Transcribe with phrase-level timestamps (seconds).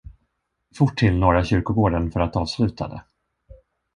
[0.75, 3.03] Fort till Norra kyrkogården för att avsluta det.